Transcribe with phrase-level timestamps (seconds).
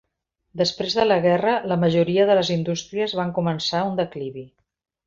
[0.61, 4.51] Després de la guerra, la majoria de les indústries van començar un declivi.